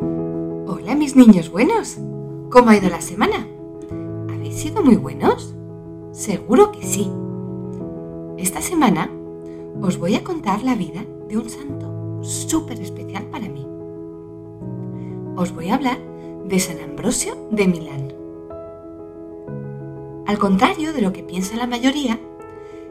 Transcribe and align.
Hola 0.00 0.94
mis 0.94 1.16
niños 1.16 1.50
buenos. 1.50 1.98
¿Cómo 2.50 2.70
ha 2.70 2.76
ido 2.76 2.88
la 2.88 3.00
semana? 3.00 3.48
¿Habéis 4.32 4.54
sido 4.54 4.82
muy 4.82 4.94
buenos? 4.94 5.56
Seguro 6.12 6.70
que 6.70 6.84
sí. 6.84 7.10
Esta 8.36 8.60
semana 8.60 9.10
os 9.82 9.98
voy 9.98 10.14
a 10.14 10.22
contar 10.22 10.62
la 10.62 10.76
vida 10.76 11.04
de 11.28 11.36
un 11.36 11.50
santo 11.50 12.22
súper 12.22 12.80
especial 12.80 13.24
para 13.26 13.48
mí. 13.48 13.66
Os 15.36 15.52
voy 15.52 15.70
a 15.70 15.74
hablar 15.74 15.98
de 16.46 16.60
San 16.60 16.78
Ambrosio 16.80 17.48
de 17.50 17.66
Milán. 17.66 18.12
Al 20.26 20.38
contrario 20.38 20.92
de 20.92 21.02
lo 21.02 21.12
que 21.12 21.24
piensa 21.24 21.56
la 21.56 21.66
mayoría, 21.66 22.20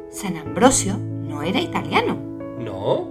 San 0.10 0.36
Ambrosio 0.36 0.98
no 0.98 1.42
era 1.42 1.62
italiano. 1.62 2.18
¿No? 2.60 3.08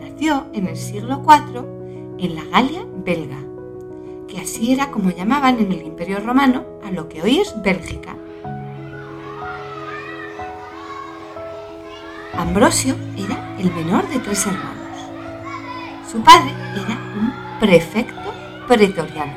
Nació 0.00 0.46
en 0.52 0.66
el 0.66 0.76
siglo 0.76 1.22
IV 1.24 1.77
en 2.18 2.34
la 2.34 2.44
Galia 2.44 2.84
belga, 3.04 3.38
que 4.26 4.40
así 4.40 4.72
era 4.72 4.90
como 4.90 5.10
llamaban 5.10 5.58
en 5.58 5.72
el 5.72 5.82
Imperio 5.82 6.20
Romano 6.20 6.64
a 6.84 6.90
lo 6.90 7.08
que 7.08 7.22
hoy 7.22 7.38
es 7.38 7.54
Bélgica. 7.62 8.16
Ambrosio 12.36 12.94
era 13.16 13.56
el 13.58 13.72
menor 13.72 14.08
de 14.08 14.18
tres 14.18 14.46
hermanos. 14.46 14.76
Su 16.10 16.22
padre 16.22 16.52
era 16.74 16.98
un 17.18 17.32
prefecto 17.60 18.32
pretoriano, 18.66 19.34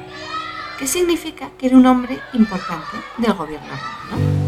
que 0.77 0.87
significa 0.87 1.49
que 1.57 1.67
era 1.67 1.77
un 1.77 1.85
hombre 1.85 2.19
importante 2.33 2.97
del 3.17 3.33
gobierno 3.33 3.67
romano. 4.11 4.41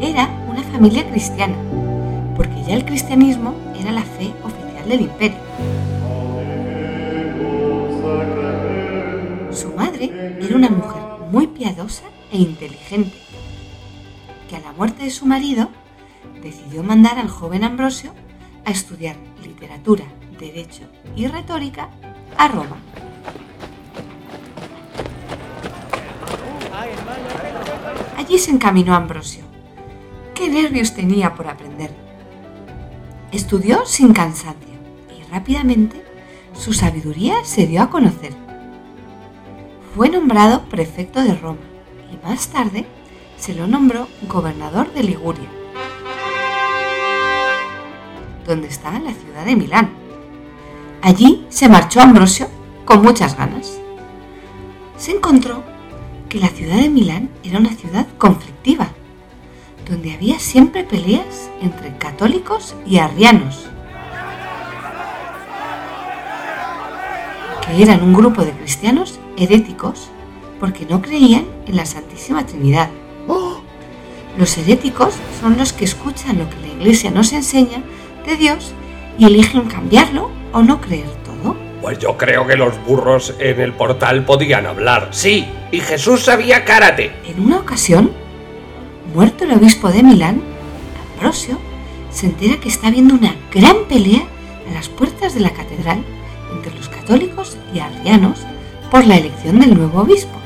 Era 0.00 0.28
una 0.48 0.62
familia 0.62 1.08
cristiana, 1.10 1.56
porque 2.36 2.62
ya 2.66 2.74
el 2.74 2.84
cristianismo 2.84 3.54
era 3.78 3.92
la 3.92 4.02
fe 4.02 4.32
oficial 4.42 4.88
del 4.88 5.02
imperio. 5.02 5.49
Era 10.50 10.58
una 10.58 10.68
mujer 10.68 11.00
muy 11.30 11.46
piadosa 11.46 12.02
e 12.32 12.38
inteligente, 12.38 13.16
que 14.48 14.56
a 14.56 14.60
la 14.60 14.72
muerte 14.72 15.04
de 15.04 15.10
su 15.10 15.24
marido 15.24 15.68
decidió 16.42 16.82
mandar 16.82 17.20
al 17.20 17.28
joven 17.28 17.62
Ambrosio 17.62 18.12
a 18.64 18.72
estudiar 18.72 19.14
literatura, 19.44 20.02
derecho 20.40 20.82
y 21.14 21.28
retórica 21.28 21.90
a 22.36 22.48
Roma. 22.48 22.78
Allí 28.16 28.36
se 28.36 28.50
encaminó 28.50 28.96
Ambrosio. 28.96 29.44
Qué 30.34 30.48
nervios 30.48 30.94
tenía 30.94 31.32
por 31.36 31.46
aprender. 31.46 31.94
Estudió 33.30 33.86
sin 33.86 34.12
cansancio 34.12 34.74
y 35.16 35.22
rápidamente 35.30 36.04
su 36.54 36.72
sabiduría 36.72 37.44
se 37.44 37.68
dio 37.68 37.82
a 37.82 37.90
conocer. 37.90 38.49
Fue 39.94 40.08
nombrado 40.08 40.62
prefecto 40.66 41.20
de 41.20 41.34
Roma 41.34 41.58
y 42.12 42.24
más 42.24 42.48
tarde 42.48 42.86
se 43.36 43.54
lo 43.54 43.66
nombró 43.66 44.06
gobernador 44.28 44.92
de 44.92 45.02
Liguria, 45.02 45.48
donde 48.46 48.68
está 48.68 48.92
la 49.00 49.12
ciudad 49.12 49.44
de 49.44 49.56
Milán. 49.56 49.90
Allí 51.02 51.44
se 51.48 51.68
marchó 51.68 52.00
Ambrosio 52.00 52.48
con 52.84 53.02
muchas 53.02 53.36
ganas. 53.36 53.80
Se 54.96 55.12
encontró 55.12 55.64
que 56.28 56.38
la 56.38 56.48
ciudad 56.48 56.76
de 56.76 56.88
Milán 56.88 57.30
era 57.42 57.58
una 57.58 57.74
ciudad 57.74 58.06
conflictiva, 58.16 58.88
donde 59.88 60.12
había 60.12 60.38
siempre 60.38 60.84
peleas 60.84 61.50
entre 61.62 61.96
católicos 61.98 62.76
y 62.86 62.98
arrianos, 62.98 63.66
que 67.66 67.82
eran 67.82 68.02
un 68.02 68.12
grupo 68.12 68.44
de 68.44 68.52
cristianos 68.52 69.19
heréticos 69.40 70.10
porque 70.58 70.86
no 70.88 71.00
creían 71.00 71.46
en 71.66 71.76
la 71.76 71.86
Santísima 71.86 72.46
Trinidad. 72.46 72.90
Los 74.38 74.56
heréticos 74.56 75.14
son 75.40 75.58
los 75.58 75.72
que 75.72 75.84
escuchan 75.84 76.38
lo 76.38 76.48
que 76.48 76.56
la 76.60 76.68
Iglesia 76.68 77.10
nos 77.10 77.32
enseña 77.32 77.82
de 78.26 78.36
Dios 78.36 78.72
y 79.18 79.26
eligen 79.26 79.62
cambiarlo 79.62 80.30
o 80.52 80.62
no 80.62 80.80
creer 80.80 81.10
todo. 81.24 81.56
Pues 81.82 81.98
yo 81.98 82.16
creo 82.16 82.46
que 82.46 82.56
los 82.56 82.82
burros 82.84 83.34
en 83.38 83.60
el 83.60 83.72
portal 83.72 84.24
podían 84.24 84.66
hablar. 84.66 85.08
Sí, 85.10 85.46
y 85.72 85.80
Jesús 85.80 86.22
sabía 86.22 86.64
karate. 86.64 87.12
En 87.26 87.40
una 87.40 87.58
ocasión, 87.58 88.12
muerto 89.14 89.44
el 89.44 89.52
obispo 89.52 89.90
de 89.90 90.02
Milán, 90.02 90.40
Ambrosio 91.14 91.58
se 92.10 92.26
entera 92.26 92.58
que 92.60 92.68
está 92.68 92.88
habiendo 92.88 93.14
una 93.14 93.34
gran 93.52 93.84
pelea 93.88 94.22
a 94.68 94.74
las 94.74 94.88
puertas 94.88 95.34
de 95.34 95.40
la 95.40 95.50
catedral 95.50 96.04
entre 96.54 96.74
los 96.74 96.88
católicos 96.88 97.58
y 97.74 97.80
arrianos 97.80 98.40
por 98.90 99.06
la 99.06 99.16
elección 99.16 99.60
del 99.60 99.76
nuevo 99.76 100.00
obispo. 100.00 100.36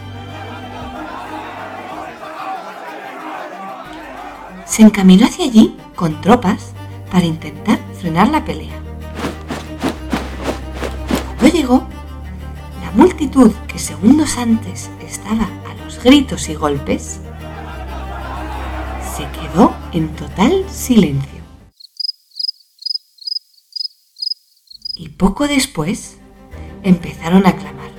Se 4.67 4.83
encaminó 4.83 5.27
hacia 5.27 5.47
allí 5.47 5.77
con 5.95 6.21
tropas 6.21 6.73
para 7.11 7.25
intentar 7.25 7.79
frenar 8.01 8.29
la 8.29 8.45
pelea. 8.45 8.79
Cuando 11.39 11.57
llegó, 11.57 11.87
la 12.83 12.91
multitud 12.91 13.53
que 13.69 13.79
segundos 13.79 14.37
antes 14.37 14.91
estaba 15.01 15.45
a 15.45 15.85
los 15.85 16.03
gritos 16.03 16.49
y 16.49 16.55
golpes, 16.55 17.21
se 19.17 19.27
quedó 19.31 19.75
en 19.93 20.09
total 20.17 20.65
silencio. 20.69 21.41
Y 24.97 25.11
poco 25.11 25.47
después 25.47 26.19
empezaron 26.83 27.47
a 27.47 27.57
clamar, 27.57 27.91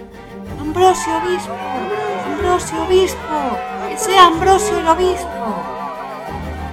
Ambrosio 0.76 1.14
Obispo, 1.24 1.54
Ambrosio 2.26 2.84
Obispo, 2.84 3.58
que 3.88 3.98
sea 3.98 4.28
Ambrosio 4.28 4.78
el 4.78 4.88
Obispo. 4.90 5.30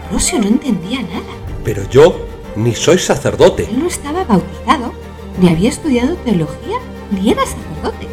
Ambrosio 0.07 0.41
no 0.41 0.49
entendía 0.49 1.03
nada. 1.03 1.33
Pero 1.63 1.89
yo 1.89 2.17
ni 2.57 2.75
soy 2.75 2.99
sacerdote. 2.99 3.63
Él 3.63 3.79
no 3.79 3.87
estaba 3.87 4.25
bautizado, 4.25 4.93
ni 5.39 5.51
había 5.51 5.69
estudiado 5.69 6.17
teología, 6.17 6.79
ni 7.13 7.31
era 7.31 7.43
sacerdote. 7.47 8.09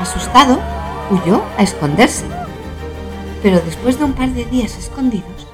Asustado, 0.00 0.58
huyó 1.12 1.44
a 1.56 1.62
esconderse. 1.62 2.24
Pero 3.40 3.60
después 3.60 4.00
de 4.00 4.04
un 4.06 4.14
par 4.14 4.30
de 4.30 4.46
días 4.46 4.76
escondidos, 4.76 5.46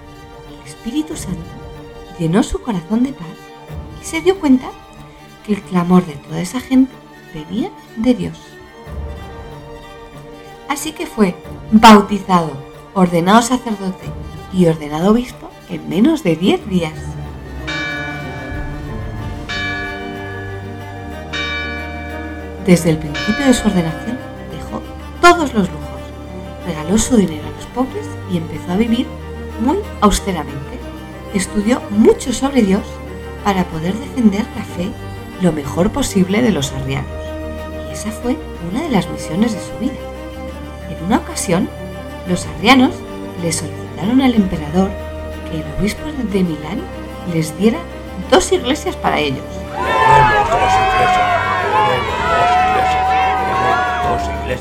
el 0.49 0.66
Espíritu 0.66 1.15
Santo 1.16 1.50
llenó 2.19 2.43
su 2.43 2.62
corazón 2.62 3.03
de 3.03 3.12
paz 3.12 3.26
y 4.00 4.06
se 4.06 4.22
dio 4.22 4.41
cuenta 4.41 4.70
que 5.44 5.54
el 5.54 5.62
clamor 5.62 6.04
de 6.06 6.14
toda 6.14 6.40
esa 6.40 6.60
gente 6.60 6.92
venía 7.34 7.70
de 7.96 8.14
Dios. 8.14 8.38
Así 10.68 10.92
que 10.92 11.06
fue 11.06 11.34
bautizado, 11.72 12.52
ordenado 12.94 13.42
sacerdote 13.42 14.06
y 14.52 14.66
ordenado 14.66 15.10
obispo 15.10 15.50
en 15.68 15.88
menos 15.88 16.22
de 16.22 16.36
10 16.36 16.68
días. 16.68 16.94
Desde 22.66 22.90
el 22.90 22.98
principio 22.98 23.46
de 23.46 23.54
su 23.54 23.66
ordenación 23.66 24.18
dejó 24.52 24.82
todos 25.20 25.54
los 25.54 25.68
lujos, 25.68 26.00
regaló 26.66 26.98
su 26.98 27.16
dinero 27.16 27.42
a 27.48 27.56
los 27.56 27.66
pobres 27.66 28.06
y 28.30 28.36
empezó 28.36 28.72
a 28.72 28.76
vivir 28.76 29.06
muy 29.64 29.78
austeramente. 30.00 30.78
Estudió 31.34 31.80
mucho 31.90 32.32
sobre 32.32 32.62
Dios 32.62 32.82
para 33.44 33.64
poder 33.64 33.94
defender 33.94 34.44
la 34.56 34.64
fe 34.64 34.90
lo 35.40 35.52
mejor 35.52 35.90
posible 35.90 36.42
de 36.42 36.52
los 36.52 36.72
arrianos. 36.72 37.10
Y 37.88 37.92
esa 37.92 38.10
fue 38.10 38.36
una 38.70 38.82
de 38.82 38.90
las 38.90 39.08
misiones 39.08 39.52
de 39.52 39.60
su 39.60 39.78
vida. 39.78 39.98
En 40.88 41.04
una 41.04 41.18
ocasión, 41.18 41.68
los 42.28 42.46
arrianos 42.46 42.94
le 43.42 43.52
solicitaron 43.52 44.20
al 44.20 44.34
emperador 44.34 44.90
que 45.50 45.60
el 45.60 45.64
obispo 45.78 46.02
de 46.32 46.42
Milán 46.42 46.81
les 47.32 47.56
diera 47.58 47.78
dos 48.31 48.52
iglesias 48.52 48.96
para 48.96 49.19
ellos. 49.19 49.44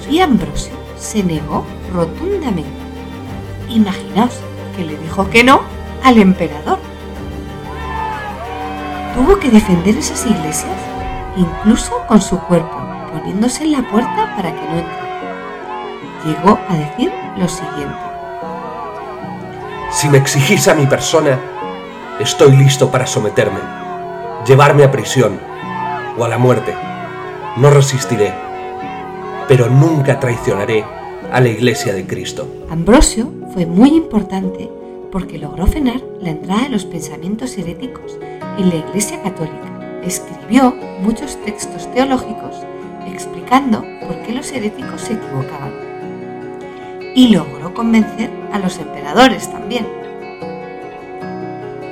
Y 0.09 0.19
Ambrosio 0.19 0.73
se 0.97 1.23
negó 1.23 1.65
rotundamente. 1.93 2.69
Imaginaos 3.69 4.39
que 4.75 4.85
le 4.85 4.97
dijo 4.97 5.29
que 5.29 5.43
no 5.43 5.61
al 6.03 6.17
emperador. 6.17 6.79
Tuvo 9.15 9.39
que 9.39 9.49
defender 9.49 9.97
esas 9.97 10.25
iglesias, 10.25 10.77
incluso 11.35 11.91
con 12.07 12.21
su 12.21 12.39
cuerpo, 12.39 12.77
poniéndose 13.11 13.63
en 13.63 13.71
la 13.71 13.81
puerta 13.81 14.33
para 14.35 14.53
que 14.53 14.61
no 14.61 14.77
entrara. 14.77 15.09
Llegó 16.25 16.59
a 16.69 16.75
decir 16.75 17.11
lo 17.37 17.47
siguiente. 17.47 17.97
Si 19.91 20.09
me 20.09 20.19
exigís 20.19 20.67
a 20.67 20.75
mi 20.75 20.85
persona, 20.85 21.39
estoy 22.19 22.55
listo 22.55 22.91
para 22.91 23.07
someterme, 23.07 23.59
llevarme 24.45 24.83
a 24.83 24.91
prisión 24.91 25.39
o 26.17 26.23
a 26.23 26.29
la 26.29 26.37
muerte. 26.37 26.75
No 27.57 27.71
resistiré, 27.71 28.33
pero 29.47 29.67
nunca 29.67 30.19
traicionaré 30.19 30.85
a 31.31 31.41
la 31.41 31.49
iglesia 31.49 31.93
de 31.93 32.05
Cristo. 32.05 32.47
Ambrosio 32.69 33.31
fue 33.53 33.65
muy 33.65 33.89
importante 33.89 34.69
porque 35.11 35.39
logró 35.39 35.65
frenar 35.65 36.01
la 36.21 36.29
entrada 36.29 36.63
de 36.63 36.69
los 36.69 36.85
pensamientos 36.85 37.57
heréticos 37.57 38.19
en 38.57 38.69
la 38.69 38.75
Iglesia 38.75 39.21
Católica. 39.21 39.55
Escribió 40.03 40.75
muchos 41.01 41.37
textos 41.43 41.91
teológicos 41.93 42.55
explicando 43.05 43.83
por 44.05 44.15
qué 44.23 44.33
los 44.33 44.51
heréticos 44.51 45.01
se 45.01 45.13
equivocaban. 45.13 45.73
Y 47.15 47.29
logró 47.29 47.73
convencer 47.73 48.29
a 48.53 48.59
los 48.59 48.77
emperadores 48.79 49.51
también. 49.51 49.85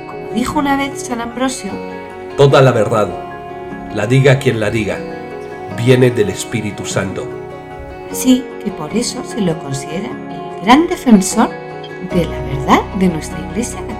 Como 0.06 0.32
dijo 0.34 0.58
una 0.58 0.76
vez 0.76 1.02
San 1.02 1.20
Ambrosio, 1.20 1.70
Toda 2.36 2.62
la 2.62 2.70
verdad, 2.70 3.08
la 3.94 4.06
diga 4.06 4.38
quien 4.38 4.60
la 4.60 4.70
diga, 4.70 4.96
viene 5.76 6.10
del 6.10 6.30
Espíritu 6.30 6.84
Santo. 6.86 7.26
así 8.12 8.44
que 8.64 8.70
por 8.70 8.94
eso 8.96 9.24
se 9.24 9.40
lo 9.40 9.58
considera 9.58 10.08
el 10.08 10.64
gran 10.64 10.86
defensor 10.86 11.50
de 12.14 12.24
la 12.24 12.38
verdad 12.42 12.80
de 13.00 13.08
nuestra 13.08 13.38
Iglesia 13.50 13.80
Católica. 13.80 13.97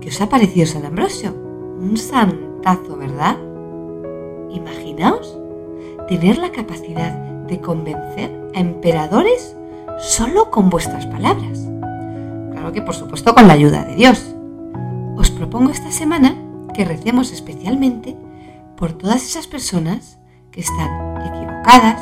¿Qué 0.00 0.08
os 0.08 0.20
ha 0.20 0.28
parecido 0.28 0.66
San 0.66 0.86
Ambrosio? 0.86 1.34
Un 1.78 1.96
santazo, 1.96 2.96
¿verdad? 2.96 3.36
Imaginaos 4.50 5.38
tener 6.08 6.38
la 6.38 6.50
capacidad 6.50 7.12
de 7.46 7.60
convencer 7.60 8.30
a 8.54 8.60
emperadores 8.60 9.54
solo 9.98 10.50
con 10.50 10.70
vuestras 10.70 11.06
palabras. 11.06 11.68
Claro 12.52 12.72
que 12.72 12.80
por 12.80 12.94
supuesto 12.94 13.34
con 13.34 13.46
la 13.46 13.52
ayuda 13.52 13.84
de 13.84 13.94
Dios. 13.94 14.34
Os 15.16 15.30
propongo 15.30 15.70
esta 15.70 15.92
semana 15.92 16.34
que 16.72 16.84
recemos 16.86 17.30
especialmente 17.30 18.16
por 18.76 18.92
todas 18.92 19.22
esas 19.22 19.46
personas 19.46 20.18
que 20.50 20.62
están 20.62 20.88
equivocadas 21.26 22.00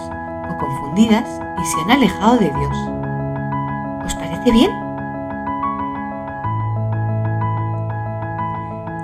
o 0.52 0.56
confundidas 0.56 1.28
y 1.60 1.66
se 1.66 1.80
han 1.80 1.90
alejado 1.90 2.38
de 2.38 2.50
Dios. 2.50 2.76
¿Os 4.06 4.14
parece 4.14 4.52
bien? 4.52 4.87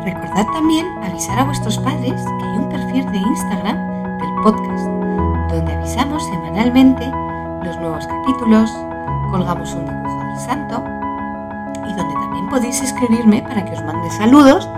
Recordad 0.05 0.47
también 0.53 0.87
avisar 1.03 1.39
a 1.39 1.45
vuestros 1.45 1.79
padres 1.79 2.23
que 2.23 2.45
hay 2.45 2.59
un 2.59 2.69
perfil 2.69 3.11
de 3.11 3.17
Instagram 3.17 4.19
del 4.19 4.35
podcast, 4.43 4.85
donde 5.51 5.73
avisamos 5.73 6.23
semanalmente 6.27 7.11
los 7.65 7.75
nuevos 7.79 8.07
capítulos, 8.07 8.71
colgamos 9.31 9.73
un 9.73 9.87
dibujo 9.87 10.25
del 10.25 10.39
santo 10.41 10.85
y 11.89 11.95
donde 11.95 12.15
también 12.15 12.49
podéis 12.51 12.83
escribirme 12.83 13.41
para 13.41 13.65
que 13.65 13.73
os 13.73 13.83
mande 13.83 14.11
saludos 14.11 14.69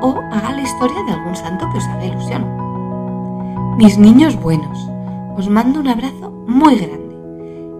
o 0.00 0.18
haga 0.32 0.52
la 0.52 0.62
historia 0.62 1.02
de 1.02 1.12
algún 1.12 1.36
santo 1.36 1.68
que 1.70 1.76
os 1.76 1.86
haga 1.86 2.06
ilusión. 2.06 2.46
Mis 3.76 3.98
niños 3.98 4.40
buenos, 4.40 4.90
os 5.36 5.46
mando 5.50 5.80
un 5.80 5.88
abrazo 5.88 6.30
muy 6.46 6.76
grande, 6.76 7.16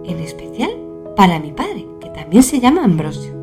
en 0.05 0.19
especial 0.19 0.71
para 1.17 1.39
mi 1.39 1.53
padre, 1.53 1.87
que 1.99 2.11
también 2.11 2.43
se 2.43 2.61
llama 2.61 2.85
Ambrosio. 2.85 3.40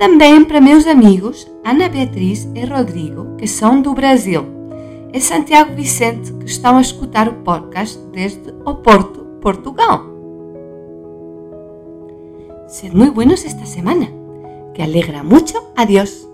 Também 0.00 0.46
para 0.46 0.62
meus 0.62 0.86
amigos 0.86 1.46
Ana 1.62 1.86
Beatriz 1.86 2.48
e 2.54 2.64
Rodrigo, 2.64 3.36
que 3.36 3.46
são 3.46 3.82
do 3.82 3.92
Brasil, 3.92 4.46
e 5.12 5.20
Santiago 5.20 5.74
Vicente, 5.74 6.32
que 6.32 6.46
estão 6.46 6.78
a 6.78 6.80
escutar 6.80 7.28
o 7.28 7.34
podcast 7.44 7.98
desde 8.10 8.50
o 8.64 8.76
Porto, 8.76 9.20
Portugal. 9.42 10.06
Sed 12.66 12.96
muy 12.96 13.10
buenos 13.10 13.44
esta 13.44 13.66
semana, 13.66 14.08
que 14.72 14.80
alegra 14.80 15.22
mucho 15.22 15.62
a 15.76 15.84
Dios. 15.84 16.29